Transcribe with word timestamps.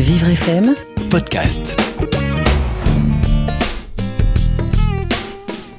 Vivre 0.00 0.28
FM, 0.28 0.74
podcast. 1.10 1.78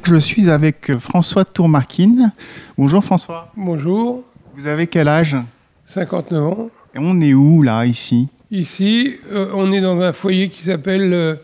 Je 0.04 0.16
suis 0.17 0.47
avec 0.51 0.96
François 1.00 1.44
Tourmarquine. 1.44 2.31
Bonjour 2.78 3.04
François. 3.04 3.52
Bonjour, 3.57 4.23
Vous 4.55 4.68
avez 4.68 4.86
quel 4.86 5.07
âge? 5.07 5.38
59 5.88 6.44
ans. 6.46 6.70
Et 6.94 6.99
on 6.99 7.20
est 7.20 7.34
où 7.34 7.63
là, 7.63 7.84
ici? 7.88 8.28
Ici, 8.52 9.15
euh, 9.31 9.49
on 9.56 9.71
est 9.71 9.81
dans 9.81 9.99
un 9.99 10.13
foyer 10.13 10.49
qui 10.49 10.65
s'appelle, 10.65 11.12
euh, 11.15 11.35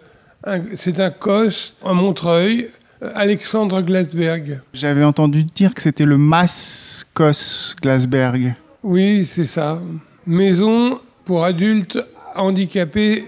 c'est 0.76 1.00
un 1.00 1.10
COS 1.10 1.74
à 1.84 1.94
Montreuil, 1.94 2.68
euh, 3.02 3.10
Alexandre 3.16 3.82
Glasberg. 3.82 4.62
J'avais 4.76 5.04
entendu 5.04 5.44
dire 5.46 5.74
que 5.74 5.82
c'était 5.82 6.06
le 6.06 6.20
Mascos 6.20 7.74
Glasberg. 7.82 8.54
Oui, 8.84 9.26
c'est 9.26 9.48
ça. 9.48 9.82
Maison 10.28 11.00
pour 11.26 11.44
adultes 11.44 11.98
handicapés 12.38 13.24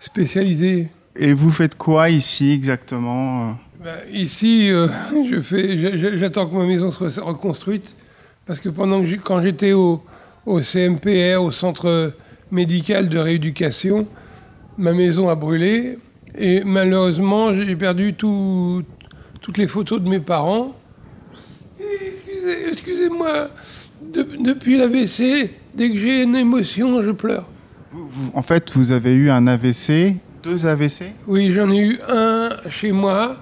spécialisés. 0.00 0.88
Et 1.16 1.32
vous 1.32 1.50
faites 1.50 1.76
quoi 1.76 2.10
ici 2.10 2.52
exactement 2.52 3.56
Ben, 3.82 3.98
ici, 4.12 4.70
euh, 4.70 4.88
je 5.30 5.40
fais, 5.40 6.18
j'attends 6.18 6.46
que 6.46 6.54
ma 6.54 6.64
maison 6.66 6.90
soit 6.92 7.10
reconstruite 7.22 7.96
parce 8.46 8.60
que 8.60 8.68
pendant 8.68 9.02
que 9.02 9.14
quand 9.16 9.42
j'étais 9.42 9.72
au, 9.72 10.02
au 10.46 10.60
CMPR, 10.60 11.42
au 11.42 11.50
centre 11.52 12.12
médical 12.50 13.08
de 13.08 13.18
rééducation, 13.18 14.06
ma 14.78 14.92
maison 14.92 15.28
a 15.28 15.34
brûlé 15.34 15.98
et 16.36 16.62
malheureusement 16.64 17.52
j'ai 17.52 17.76
perdu 17.76 18.14
tout- 18.14 18.82
toutes 19.42 19.58
les 19.58 19.66
photos 19.68 20.00
de 20.00 20.08
mes 20.08 20.20
parents. 20.20 20.74
Excusez- 21.80 22.68
Excusez-moi, 22.68 23.48
de- 24.12 24.28
depuis 24.40 24.76
l'AVC, 24.78 25.50
dès 25.74 25.90
que 25.90 25.98
j'ai 25.98 26.22
une 26.22 26.36
émotion, 26.36 27.02
je 27.02 27.10
pleure. 27.10 27.46
En 28.34 28.42
fait, 28.42 28.70
vous 28.74 28.90
avez 28.90 29.14
eu 29.14 29.30
un 29.30 29.46
AVC, 29.46 30.14
deux 30.42 30.66
AVC 30.66 31.12
Oui, 31.26 31.52
j'en 31.52 31.70
ai 31.70 31.78
eu 31.78 32.00
un 32.08 32.50
chez 32.68 32.92
moi 32.92 33.36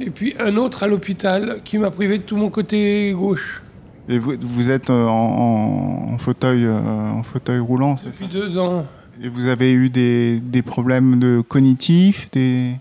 et 0.00 0.10
puis 0.10 0.34
un 0.38 0.56
autre 0.56 0.82
à 0.84 0.86
l'hôpital 0.86 1.60
qui 1.64 1.78
m'a 1.78 1.90
privé 1.90 2.18
de 2.18 2.22
tout 2.22 2.36
mon 2.36 2.50
côté 2.50 3.12
gauche 3.12 3.62
Et 4.08 4.18
vous, 4.18 4.34
vous 4.40 4.70
êtes 4.70 4.90
euh, 4.90 5.06
en, 5.06 6.12
en 6.14 6.18
fauteuil, 6.18 6.64
euh, 6.64 6.78
en 7.10 7.22
fauteuil 7.22 7.58
roulant, 7.58 7.96
c'est 7.96 8.04
ça 8.04 8.10
depuis 8.10 8.28
deux 8.28 8.56
ans. 8.58 8.86
Et 9.22 9.28
vous 9.28 9.46
avez 9.46 9.72
eu 9.72 9.90
des, 9.90 10.38
des 10.40 10.62
problèmes 10.62 11.18
de 11.18 11.40
cognitifs 11.40 12.30
des... 12.30 12.74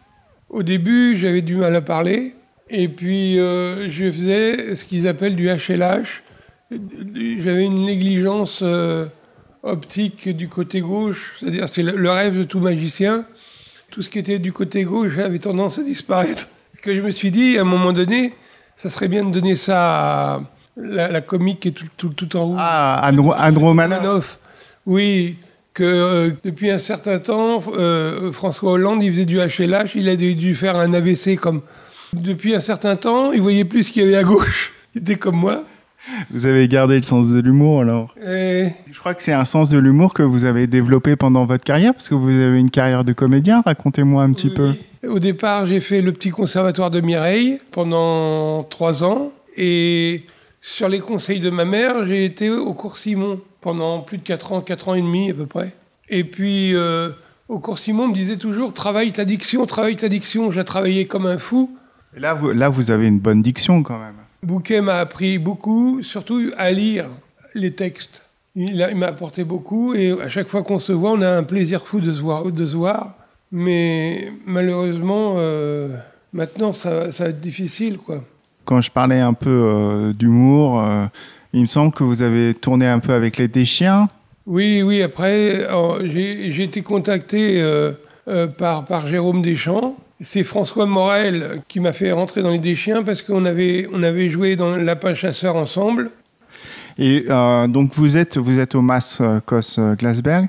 Au 0.49 0.61
début, 0.63 1.17
j'avais 1.17 1.41
du 1.41 1.55
mal 1.55 1.75
à 1.75 1.81
parler 1.81 2.35
et 2.69 2.87
puis 2.87 3.39
euh, 3.39 3.89
je 3.89 4.11
faisais 4.11 4.75
ce 4.75 4.83
qu'ils 4.85 5.07
appellent 5.07 5.35
du 5.35 5.47
HLH. 5.47 6.23
J'avais 6.71 7.65
une 7.65 7.85
négligence 7.85 8.59
euh, 8.61 9.07
optique 9.63 10.29
du 10.29 10.47
côté 10.49 10.81
gauche, 10.81 11.35
c'est-à-dire 11.39 11.67
c'est 11.69 11.83
le, 11.83 12.09
rêve 12.09 12.37
de 12.37 12.43
tout 12.43 12.59
magicien. 12.59 13.25
Tout 13.89 14.01
ce 14.01 14.09
qui 14.09 14.19
était 14.19 14.39
du 14.39 14.51
côté 14.51 14.83
gauche 14.83 15.17
avait 15.17 15.39
tendance 15.39 15.79
à 15.79 15.83
disparaître. 15.83 16.47
Que 16.83 16.95
je 16.95 17.01
me 17.01 17.09
suis 17.09 17.31
dit, 17.31 17.57
à 17.57 17.61
un 17.61 17.63
moment 17.63 17.91
donné, 17.91 18.33
ça 18.77 18.91
serait 18.91 19.07
bien 19.07 19.23
de 19.23 19.31
donner 19.31 19.55
ça 19.55 20.35
à 20.35 20.41
la, 20.77 21.07
la 21.09 21.21
comique 21.21 21.61
qui 21.61 21.69
est 21.69 21.71
tout, 21.71 21.87
tout, 21.97 22.09
tout 22.09 22.37
en 22.37 22.51
haut. 22.51 22.55
Ah, 22.57 23.09
Andro, 23.09 23.33
Andromanoff. 23.33 24.01
Manoff. 24.03 24.39
Oui, 24.85 25.35
que 25.77 25.83
euh, 25.83 26.31
depuis 26.43 26.71
un 26.71 26.79
certain 26.79 27.19
temps, 27.19 27.61
euh, 27.75 28.31
François 28.31 28.71
Hollande, 28.71 29.03
il 29.03 29.11
faisait 29.11 29.25
du 29.25 29.37
HLH, 29.37 29.91
il 29.95 30.09
a 30.09 30.15
dû 30.15 30.33
dû 30.33 30.55
faire 30.55 30.75
un 30.75 30.91
AVC 30.93 31.35
comme. 31.39 31.61
Depuis 32.13 32.55
un 32.55 32.61
certain 32.61 32.95
temps, 32.95 33.31
il 33.31 33.41
voyait 33.41 33.65
plus 33.65 33.83
ce 33.83 33.91
qu'il 33.91 34.01
y 34.03 34.05
avait 34.07 34.17
à 34.17 34.23
gauche. 34.23 34.73
Il 34.95 35.01
était 35.01 35.17
comme 35.17 35.35
moi. 35.35 35.65
Vous 36.31 36.45
avez 36.45 36.67
gardé 36.67 36.95
le 36.95 37.03
sens 37.03 37.29
de 37.29 37.39
l'humour 37.39 37.81
alors 37.81 38.13
Et 38.25 38.69
Je 38.91 38.99
crois 38.99 39.13
que 39.13 39.23
c'est 39.23 39.33
un 39.33 39.45
sens 39.45 39.69
de 39.69 39.77
l'humour 39.77 40.13
que 40.13 40.23
vous 40.23 40.45
avez 40.45 40.67
développé 40.67 41.15
pendant 41.15 41.45
votre 41.45 41.63
carrière, 41.63 41.93
parce 41.93 42.09
que 42.09 42.15
vous 42.15 42.29
avez 42.29 42.59
une 42.59 42.69
carrière 42.69 43.03
de 43.03 43.13
comédien. 43.13 43.61
Racontez-moi 43.65 44.23
un 44.23 44.31
petit 44.31 44.49
peu. 44.49 44.73
Au 45.07 45.19
départ, 45.19 45.67
j'ai 45.67 45.79
fait 45.79 46.01
le 46.01 46.11
petit 46.11 46.29
conservatoire 46.29 46.91
de 46.91 47.01
Mireille 47.01 47.59
pendant 47.71 48.63
trois 48.63 49.03
ans. 49.03 49.31
Et 49.55 50.23
sur 50.61 50.89
les 50.89 50.99
conseils 50.99 51.39
de 51.39 51.49
ma 51.49 51.65
mère, 51.65 52.05
j'ai 52.05 52.25
été 52.25 52.49
au 52.49 52.73
cours 52.73 52.97
Simon 52.97 53.39
pendant 53.61 53.99
plus 53.99 54.17
de 54.17 54.23
quatre 54.23 54.51
ans, 54.51 54.61
quatre 54.61 54.89
ans 54.89 54.95
et 54.95 55.01
demi 55.01 55.31
à 55.31 55.33
peu 55.33 55.45
près. 55.45 55.73
Et 56.09 56.23
puis, 56.23 56.75
euh, 56.75 57.09
au 57.49 57.59
cours 57.59 57.79
Simon, 57.79 58.03
on 58.03 58.07
me 58.09 58.13
disait 58.13 58.37
toujours 58.37 58.73
travaille 58.73 59.11
ta 59.11 59.25
diction, 59.25 59.65
travaille 59.65 59.95
ta 59.95 60.09
diction. 60.09 60.51
J'ai 60.51 60.63
travaillé 60.63 61.05
comme 61.05 61.25
un 61.25 61.37
fou. 61.37 61.77
Et 62.15 62.19
là, 62.19 62.33
vous, 62.33 62.51
là, 62.51 62.69
vous 62.69 62.91
avez 62.91 63.07
une 63.07 63.19
bonne 63.19 63.41
diction 63.41 63.83
quand 63.83 63.99
même. 63.99 64.15
Bouquet 64.47 64.79
m'a 64.79 64.99
appris 64.99 65.39
beaucoup, 65.39 66.01
surtout 66.03 66.41
à 66.55 66.71
lire 66.71 67.07
les 67.53 67.71
textes. 67.71 68.21
Il, 68.55 68.77
m'a 68.95 69.07
apporté 69.07 69.43
beaucoup 69.43 69.93
et 69.93 70.13
à 70.21 70.29
chaque 70.29 70.47
fois 70.47 70.63
qu'on 70.63 70.79
se 70.79 70.93
voit, 70.93 71.11
on 71.11 71.21
a 71.21 71.29
un 71.29 71.43
plaisir 71.43 71.81
fou 71.85 71.99
de 71.99 72.13
se 72.13 72.21
voir. 72.21 72.49
De 72.49 72.65
se 72.65 72.73
voir. 72.73 73.15
Mais 73.51 74.31
malheureusement, 74.45 75.33
euh, 75.35 75.89
maintenant, 76.31 76.73
ça, 76.73 77.11
ça 77.11 77.25
va 77.25 77.29
être 77.31 77.41
difficile. 77.41 77.97
quoi. 77.97 78.23
Quand 78.63 78.79
je 78.79 78.89
parlais 78.89 79.19
un 79.19 79.33
peu 79.33 79.49
euh, 79.49 80.13
d'humour, 80.13 80.79
euh, 80.79 81.07
il 81.51 81.63
me 81.63 81.67
semble 81.67 81.91
que 81.91 82.05
vous 82.05 82.21
avez 82.21 82.53
tourné 82.53 82.87
un 82.87 82.99
peu 82.99 83.11
avec 83.11 83.35
les 83.35 83.49
déchiens. 83.49 84.07
Oui, 84.45 84.81
oui, 84.81 85.01
après, 85.01 85.67
j'ai 86.05 86.63
été 86.63 86.83
contacté 86.83 87.61
par, 88.57 88.85
par 88.85 89.07
Jérôme 89.09 89.41
Deschamps. 89.41 89.97
C'est 90.19 90.43
François 90.43 90.85
Morel 90.85 91.61
qui 91.67 91.79
m'a 91.79 91.93
fait 91.93 92.11
rentrer 92.11 92.41
dans 92.41 92.51
les 92.51 92.59
Deschiens 92.59 93.03
parce 93.03 93.21
qu'on 93.21 93.45
avait, 93.45 93.87
on 93.93 94.01
avait 94.03 94.29
joué 94.29 94.55
dans 94.55 94.75
Lapin 94.75 95.13
Chasseur 95.13 95.55
ensemble. 95.55 96.11
Et 96.97 97.25
euh, 97.29 97.67
donc 97.67 97.93
vous 97.93 98.17
êtes, 98.17 98.37
vous 98.37 98.57
êtes 98.57 98.73
au 98.73 98.81
Mas 98.81 99.19
euh, 99.21 99.39
Cos 99.45 99.77
euh, 99.77 99.95
Glasberg. 99.95 100.47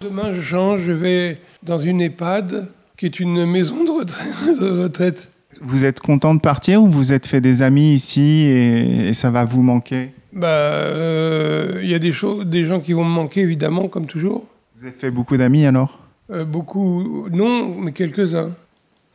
Demain, 0.00 0.32
je 0.34 0.40
change, 0.40 0.80
je 0.86 0.92
vais 0.92 1.38
dans 1.62 1.78
une 1.78 2.00
EHPAD, 2.00 2.68
qui 2.96 3.04
est 3.04 3.20
une 3.20 3.44
maison 3.44 3.84
de 3.84 3.90
retraite. 3.90 4.58
de 4.60 4.82
retraite. 4.84 5.28
Vous 5.60 5.84
êtes 5.84 6.00
content 6.00 6.34
de 6.34 6.40
partir 6.40 6.82
ou 6.82 6.88
vous 6.88 7.12
êtes 7.12 7.26
fait 7.26 7.42
des 7.42 7.60
amis 7.60 7.94
ici 7.94 8.46
et, 8.46 9.08
et 9.08 9.14
ça 9.14 9.30
va 9.30 9.44
vous 9.44 9.62
manquer? 9.62 10.10
Bah, 10.32 10.46
euh, 10.48 11.80
il 11.82 11.90
y 11.90 11.94
a 11.94 11.98
des 11.98 12.12
choses, 12.12 12.46
des 12.46 12.64
gens 12.64 12.80
qui 12.80 12.92
vont 12.92 13.04
me 13.04 13.10
manquer 13.10 13.40
évidemment, 13.40 13.88
comme 13.88 14.06
toujours. 14.06 14.46
Vous 14.78 14.86
êtes 14.86 14.96
fait 14.96 15.10
beaucoup 15.10 15.36
d'amis 15.36 15.66
alors? 15.66 15.98
Euh, 16.30 16.44
beaucoup, 16.44 17.28
non, 17.30 17.74
mais 17.80 17.92
quelques-uns. 17.92 18.52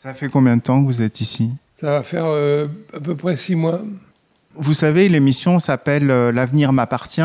Ça 0.06 0.14
fait 0.14 0.30
combien 0.30 0.56
de 0.56 0.62
temps 0.62 0.80
que 0.82 0.86
vous 0.86 1.02
êtes 1.02 1.20
ici? 1.20 1.50
Ça 1.82 1.94
va 1.94 2.04
faire 2.04 2.26
euh, 2.28 2.68
à 2.94 3.00
peu 3.00 3.16
près 3.16 3.36
six 3.36 3.56
mois. 3.56 3.82
Vous 4.54 4.76
savez, 4.76 5.10
l'émission 5.10 5.58
s'appelle 5.58 6.12
euh, 6.12 6.32
L'avenir 6.32 6.72
m'appartient. 6.74 7.22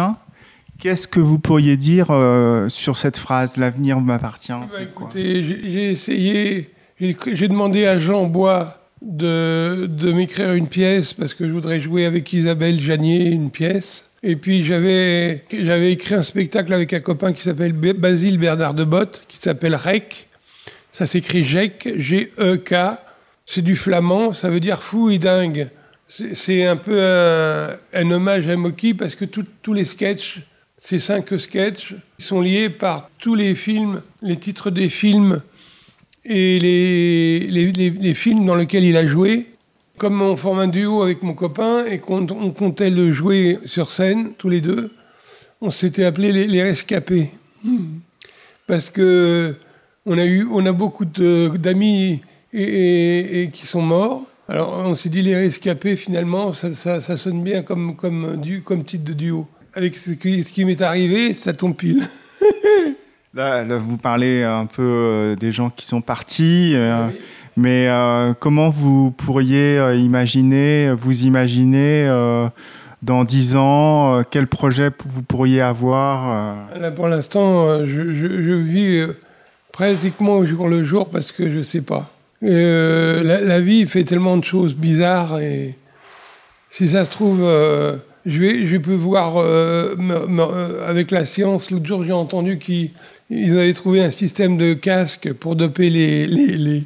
Qu'est-ce 0.79 1.07
que 1.07 1.21
vous 1.21 1.39
pourriez 1.39 1.77
dire 1.77 2.07
euh, 2.09 2.71
sur 2.71 2.97
cette 2.97 3.19
phrase 3.19 3.59
L'avenir 3.59 4.01
m'appartient? 4.01 4.53
Bah, 4.53 4.67
quoi? 4.67 4.83
écoutez, 4.83 5.45
j'ai 5.63 5.91
essayé, 5.91 6.71
j'ai 6.99 7.49
demandé 7.49 7.85
à 7.85 7.99
Jean 7.99 8.25
Bois 8.25 8.79
de, 9.03 9.85
de 9.85 10.13
m'écrire 10.15 10.55
une 10.55 10.67
pièce 10.67 11.13
parce 11.13 11.35
que 11.35 11.47
je 11.47 11.53
voudrais 11.53 11.83
jouer 11.83 12.07
avec 12.07 12.33
Isabelle 12.33 12.81
Janier 12.81 13.27
une 13.27 13.51
pièce. 13.51 14.07
Et 14.23 14.37
puis 14.37 14.65
j'avais 14.65 15.45
écrit 15.93 16.15
un 16.15 16.23
spectacle 16.23 16.73
avec 16.73 16.95
un 16.95 17.01
copain 17.01 17.35
qui 17.35 17.43
s'appelle 17.43 17.75
Basile 17.75 18.39
Bernard 18.39 18.73
de 18.73 18.85
Botte, 18.85 19.23
qui 19.29 19.37
s'appelle 19.37 19.75
Rec. 19.75 20.30
Ça 20.93 21.07
s'écrit 21.07 21.45
GEC, 21.45 21.95
G-E-K. 21.97 22.75
C'est 23.47 23.63
du 23.63 23.77
flamand, 23.77 24.33
ça 24.33 24.51
veut 24.51 24.61
dire 24.61 24.83
fou 24.83 25.11
et 25.11 25.19
dingue. 25.19 25.69
C'est 26.09 26.67
un 26.67 26.77
peu 26.77 27.01
un, 27.01 28.11
hommage 28.11 28.49
à 28.49 28.57
Moki 28.57 28.95
parce 28.95 29.15
que 29.15 29.25
tous 29.25 29.73
les 29.73 29.85
sketchs, 29.85 30.41
ces 30.77 30.99
cinq 30.99 31.39
sketchs, 31.39 31.95
sont 32.19 32.41
liés 32.41 32.69
par 32.69 33.11
tous 33.19 33.35
les 33.35 33.55
films, 33.55 34.03
les 34.23 34.37
titres 34.37 34.71
des 34.71 34.89
films 34.89 35.41
et 36.25 36.59
les, 36.59 38.15
films 38.15 38.45
dans 38.45 38.57
lesquels 38.57 38.85
il 38.85 38.97
a 38.97 39.07
joué. 39.07 39.47
Comme 39.99 40.21
on 40.23 40.37
forme 40.37 40.61
un 40.61 40.69
duo 40.69 41.03
avec 41.03 41.23
mon 41.23 41.35
copain 41.35 41.85
et 41.85 41.99
qu'on 41.99 42.27
on 42.31 42.51
comptait 42.53 42.91
le 42.91 43.13
jouer 43.13 43.59
sur 43.67 43.93
scène, 43.93 44.33
tous 44.39 44.49
les 44.49 44.61
deux, 44.61 44.93
on 45.61 45.71
s'était 45.71 46.05
appelé 46.05 46.33
les, 46.33 46.47
les 46.47 46.63
rescapés. 46.63 47.31
Hmm. 47.63 47.99
Parce 48.67 48.89
que 48.91 49.55
on 50.07 50.19
a, 50.19 50.25
eu, 50.25 50.47
on 50.51 50.65
a 50.67 50.73
beaucoup 50.73 51.05
d'amis 51.05 52.21
et, 52.53 52.63
et- 52.63 53.43
et 53.43 53.49
qui 53.51 53.67
sont 53.67 53.83
morts. 53.83 54.23
Alors 54.49 54.83
on 54.85 54.95
s'est 54.95 55.09
dit 55.09 55.23
les 55.23 55.37
rescapés, 55.37 55.95
finalement, 55.97 56.53
ça, 56.53 56.73
ça- 56.75 57.01
ça 57.01 57.17
sonne 57.17 57.43
bien 57.45 57.63
comme, 57.63 57.95
comme, 57.97 58.41
du, 58.41 58.63
comme 58.63 58.85
titre 58.85 59.05
de 59.05 59.13
duo. 59.13 59.47
Avec 59.75 59.97
ce 59.97 60.11
qui, 60.13 60.43
ce 60.43 60.53
qui 60.53 60.65
m'est 60.65 60.83
arrivé, 60.83 61.33
ça 61.35 61.53
tombe 61.53 61.77
pile. 61.77 62.03
Là, 63.35 63.63
là, 63.63 63.77
vous 63.77 63.97
parlez 63.97 64.43
un 64.43 64.67
peu 64.67 64.83
euh, 64.83 65.37
des 65.37 65.53
gens 65.53 65.71
qui 65.71 65.87
sont 65.87 66.01
partis, 66.01 66.73
euh, 66.75 67.07
mais 67.57 67.87
euh, 67.89 68.35
comment 68.35 68.71
vous 68.71 69.13
pourriez 69.13 69.79
imaginer, 69.99 70.93
vous 71.01 71.23
imaginer 71.27 72.07
euh, 72.09 72.49
dans 73.05 73.23
dix 73.23 73.55
ans, 73.55 74.23
quel 74.33 74.49
projet 74.49 74.91
vous 75.07 75.23
pourriez 75.23 75.61
avoir 75.61 76.57
Là, 76.77 76.91
pour 76.91 77.07
l'instant, 77.07 77.87
je, 77.87 78.15
je- 78.17 78.43
je 78.43 78.53
vis 78.53 79.07
pratiquement 79.73 80.39
au 80.39 80.47
jour 80.47 80.69
le 80.69 80.85
jour 80.85 81.09
parce 81.09 81.33
que 81.33 81.51
je 81.51 81.59
ne 81.59 81.63
sais 81.63 81.83
pas. 81.83 82.11
Euh, 82.43 83.23
la, 83.23 83.41
la 83.41 83.61
vie 83.61 83.87
fait 83.87 84.05
tellement 84.05 84.37
de 84.37 84.45
choses 84.45 84.75
bizarres 84.75 85.41
et 85.41 85.77
si 86.71 86.89
ça 86.89 87.05
se 87.05 87.11
trouve, 87.11 87.41
euh, 87.43 87.97
je 88.25 88.39
vais, 88.39 88.67
je 88.67 88.77
peux 88.77 88.95
voir 88.95 89.37
euh, 89.37 89.95
me- 89.97 90.27
me- 90.27 90.43
euh, 90.43 90.89
avec 90.89 91.11
la 91.11 91.27
science. 91.27 91.71
L'autre 91.71 91.87
jour, 91.87 92.05
j'ai 92.05 92.13
entendu 92.13 92.59
qu'il 92.59 92.91
ils 93.29 93.59
avaient 93.59 93.73
trouvé 93.75 94.03
un 94.03 94.11
système 94.11 94.57
de 94.57 94.73
casque 94.75 95.33
pour 95.35 95.55
doper 95.55 95.91
les, 95.91 96.27
les, 96.27 96.85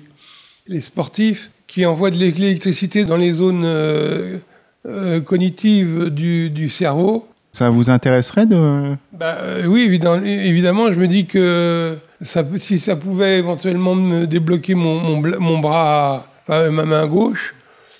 les, 0.66 0.80
sportifs 0.80 1.50
qui 1.66 1.86
envoie 1.86 2.10
de 2.10 2.16
l'électricité 2.16 3.04
dans 3.04 3.16
les 3.16 3.32
zones 3.32 3.66
cognitives 5.24 6.10
du, 6.10 6.50
du, 6.50 6.68
cerveau. 6.68 7.26
Ça 7.52 7.70
vous 7.70 7.88
intéresserait 7.88 8.44
de... 8.44 8.94
Bah, 9.12 9.38
oui, 9.66 9.82
évidemment, 9.82 10.22
évidemment, 10.22 10.92
je 10.92 11.00
me 11.00 11.08
dis 11.08 11.24
que 11.24 11.96
ça, 12.24 12.42
si 12.56 12.78
ça 12.78 12.96
pouvait 12.96 13.38
éventuellement 13.38 13.94
me 13.94 14.26
débloquer 14.26 14.74
mon, 14.74 14.98
mon, 14.98 15.40
mon 15.40 15.58
bras, 15.58 16.26
enfin, 16.42 16.70
ma 16.70 16.84
main 16.84 17.06
gauche, 17.06 17.54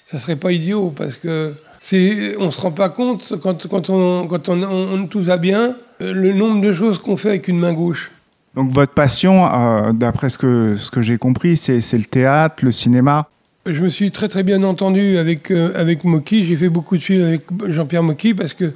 ça 0.06 0.18
serait 0.18 0.36
pas 0.36 0.50
idiot 0.50 0.92
parce 0.96 1.16
que 1.16 1.54
c'est, 1.78 2.36
on 2.38 2.50
se 2.50 2.60
rend 2.60 2.72
pas 2.72 2.88
compte 2.88 3.34
quand, 3.42 3.68
quand, 3.68 3.90
on, 3.90 4.26
quand 4.26 4.48
on, 4.48 4.62
on, 4.62 5.06
tout 5.06 5.22
va 5.22 5.36
bien, 5.36 5.76
le 6.00 6.32
nombre 6.32 6.60
de 6.62 6.72
choses 6.72 6.98
qu'on 6.98 7.16
fait 7.16 7.28
avec 7.30 7.48
une 7.48 7.58
main 7.58 7.72
gauche. 7.72 8.10
Donc 8.54 8.70
votre 8.72 8.92
passion, 8.92 9.46
euh, 9.46 9.92
d'après 9.92 10.30
ce 10.30 10.38
que, 10.38 10.76
ce 10.78 10.90
que 10.90 11.02
j'ai 11.02 11.18
compris, 11.18 11.56
c'est, 11.56 11.80
le 11.92 12.04
théâtre, 12.04 12.64
le 12.64 12.72
cinéma 12.72 13.28
Je 13.66 13.80
me 13.82 13.88
suis 13.88 14.10
très 14.10 14.28
très 14.28 14.42
bien 14.42 14.62
entendu 14.62 15.18
avec, 15.18 15.50
euh, 15.50 15.72
avec 15.74 16.04
Moki. 16.04 16.46
J'ai 16.46 16.56
fait 16.56 16.68
beaucoup 16.68 16.96
de 16.96 17.02
films 17.02 17.24
avec 17.24 17.42
Jean-Pierre 17.68 18.02
Moki 18.02 18.32
parce 18.32 18.54
que 18.54 18.72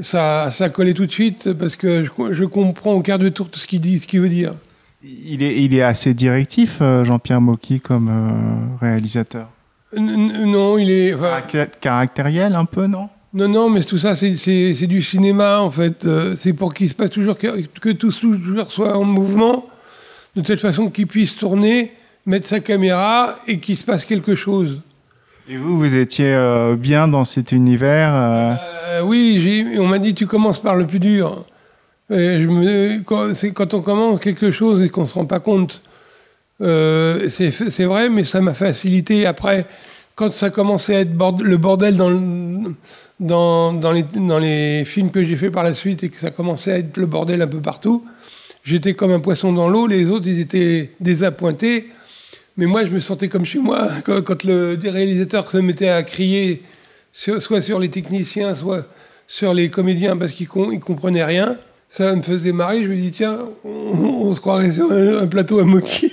ça, 0.00 0.50
ça 0.50 0.68
collait 0.68 0.94
tout 0.94 1.06
de 1.06 1.10
suite, 1.10 1.52
parce 1.52 1.76
que 1.76 2.04
je, 2.04 2.10
je 2.32 2.44
comprends 2.44 2.92
au 2.92 3.02
quart 3.02 3.18
de 3.18 3.28
tour 3.28 3.48
tout 3.48 3.58
ce 3.58 3.66
qu'il 3.66 3.80
dit, 3.80 3.98
ce 3.98 4.06
qu'il 4.06 4.20
veut 4.20 4.28
dire. 4.28 4.54
Il 5.02 5.42
est, 5.42 5.62
il 5.62 5.74
est 5.74 5.82
assez 5.82 6.12
directif, 6.12 6.78
euh, 6.80 7.04
Jean-Pierre 7.04 7.40
Moki, 7.40 7.80
comme 7.80 8.10
réalisateur 8.80 9.48
Non, 9.96 10.78
il 10.78 10.90
est... 10.90 11.16
Caractériel 11.80 12.54
un 12.54 12.66
peu, 12.66 12.86
non? 12.86 13.08
Non, 13.32 13.48
non, 13.48 13.70
mais 13.70 13.82
tout 13.82 13.98
ça, 13.98 14.16
c'est 14.16 14.86
du 14.86 15.02
cinéma, 15.02 15.60
en 15.60 15.70
fait. 15.70 16.04
Euh, 16.04 16.34
c'est 16.36 16.52
pour 16.52 16.74
qu'il 16.74 16.88
se 16.88 16.94
passe 16.94 17.10
toujours, 17.10 17.38
que, 17.38 17.60
que, 17.80 17.90
tout 17.90 18.10
toujours 18.10 18.72
soit 18.72 18.96
en 18.96 19.04
mouvement, 19.04 19.66
de 20.34 20.42
telle 20.42 20.58
façon 20.58 20.90
qu'il 20.90 21.06
puisse 21.06 21.36
tourner, 21.36 21.92
mettre 22.26 22.48
sa 22.48 22.60
caméra 22.60 23.36
et 23.46 23.58
qu'il 23.58 23.76
se 23.76 23.84
passe 23.84 24.04
quelque 24.04 24.34
chose. 24.34 24.80
Et 25.48 25.56
vous, 25.56 25.78
vous 25.78 25.94
étiez 25.94 26.32
euh, 26.32 26.76
bien 26.76 27.08
dans 27.08 27.24
cet 27.24 27.52
univers 27.52 28.14
euh 28.14 28.54
Oui, 29.02 29.76
on 29.78 29.86
m'a 29.86 29.98
dit 29.98 30.14
tu 30.14 30.26
commences 30.26 30.60
par 30.60 30.76
le 30.76 30.86
plus 30.86 31.00
dur. 31.00 31.44
Me, 32.10 32.98
quand, 33.04 33.32
quand, 33.54 33.74
on 33.74 33.82
commence 33.82 34.20
quelque 34.20 34.50
chose 34.50 34.82
et 34.82 34.88
qu'on 34.88 35.02
ne 35.02 35.08
se 35.08 35.14
rend 35.14 35.26
pas 35.26 35.40
compte, 35.40 35.82
c'est 36.60 37.84
vrai, 37.84 38.08
mais 38.08 38.24
ça 38.24 38.40
m'a 38.40 38.54
facilité 38.54 39.26
après 39.26 39.66
quand 40.16 40.32
ça 40.32 40.50
commençait 40.50 40.96
à 40.96 41.00
être 41.00 41.42
le 41.42 41.56
bordel 41.56 41.96
dans 41.96 42.08
dans, 43.20 44.38
les, 44.38 44.84
films 44.84 45.10
que 45.10 45.24
j'ai 45.24 45.36
fait 45.36 45.50
par 45.50 45.62
la 45.62 45.74
suite 45.74 46.02
et 46.02 46.08
que 46.08 46.16
ça 46.16 46.30
commençait 46.30 46.72
à 46.72 46.78
être 46.78 46.96
le 46.96 47.06
bordel 47.06 47.42
un 47.42 47.46
peu 47.46 47.60
partout, 47.60 48.04
j'étais 48.64 48.94
comme 48.94 49.12
un 49.12 49.20
poisson 49.20 49.52
dans 49.52 49.68
l'eau, 49.68 49.86
les 49.86 50.10
autres, 50.10 50.26
ils 50.26 50.40
étaient 50.40 50.92
désappointés. 51.00 51.88
Mais 52.56 52.66
moi, 52.66 52.84
je 52.84 52.92
me 52.92 53.00
sentais 53.00 53.28
comme 53.28 53.44
chez 53.44 53.58
moi. 53.58 53.90
Quand, 54.04 54.44
le 54.44 54.78
réalisateur 54.82 55.48
se 55.48 55.58
mettait 55.58 55.88
à 55.88 56.02
crier, 56.02 56.62
soit 57.12 57.62
sur 57.62 57.78
les 57.78 57.88
techniciens, 57.88 58.54
soit 58.54 58.86
sur 59.26 59.54
les 59.54 59.70
comédiens, 59.70 60.16
parce 60.16 60.32
qu'ils 60.32 60.48
ne 60.48 60.78
comprenaient 60.78 61.24
rien, 61.24 61.56
ça 61.88 62.14
me 62.14 62.22
faisait 62.22 62.52
marrer. 62.52 62.82
Je 62.82 62.88
me 62.88 62.96
dis, 62.96 63.10
tiens, 63.10 63.38
on, 63.64 64.32
se 64.32 64.40
croirait 64.40 64.72
sur 64.72 64.90
un, 64.90 65.26
plateau 65.26 65.58
à 65.58 65.64
Moki. 65.64 66.12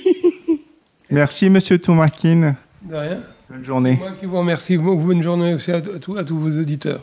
Merci, 1.10 1.50
monsieur 1.50 1.80
Toumarkin. 1.80 2.56
De 2.84 2.96
rien. 2.96 3.20
Bonne 3.50 3.64
journée. 3.64 3.98
moi 3.98 4.12
qui 4.20 4.26
vous 4.26 4.38
remercie. 4.38 4.78
Bonne 4.78 5.24
journée 5.24 5.54
aussi 5.54 5.72
à, 5.72 5.82
tous 5.82 6.16
vos 6.38 6.60
auditeurs. 6.60 7.02